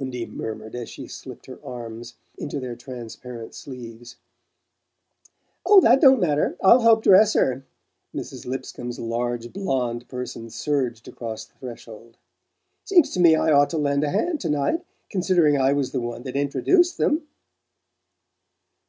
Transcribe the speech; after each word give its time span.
Undine 0.00 0.36
murmured 0.36 0.76
as 0.76 0.88
she 0.88 1.08
slipped 1.08 1.46
her 1.46 1.58
arms 1.64 2.14
into 2.38 2.60
their 2.60 2.76
transparent 2.76 3.56
sleeves. 3.56 4.14
"Oh, 5.66 5.80
that 5.80 6.00
don't 6.00 6.20
matter 6.20 6.56
I'll 6.62 6.82
help 6.82 7.02
dress 7.02 7.32
her!" 7.32 7.66
Mrs. 8.14 8.46
Lipscomb's 8.46 9.00
large 9.00 9.52
blond 9.52 10.06
person 10.08 10.48
surged 10.48 11.08
across 11.08 11.44
the 11.44 11.56
threshold. 11.58 12.18
"Seems 12.84 13.10
to 13.14 13.20
me 13.20 13.34
I 13.34 13.50
ought 13.50 13.70
to 13.70 13.76
lend 13.78 14.04
a 14.04 14.10
hand 14.10 14.40
to 14.42 14.48
night, 14.48 14.84
considering 15.10 15.58
I 15.60 15.72
was 15.72 15.90
the 15.90 16.00
one 16.00 16.22
that 16.22 16.36
introduced 16.36 16.96
them!" 16.96 17.26